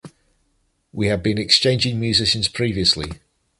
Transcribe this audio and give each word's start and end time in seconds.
We 0.91 1.09
have 1.09 1.21
been 1.21 1.37
„exchanging“ 1.37 1.99
musicians 1.99 2.47
previously. 2.47 3.11